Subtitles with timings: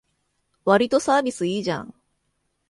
[0.65, 1.93] わりとサービスいいじゃん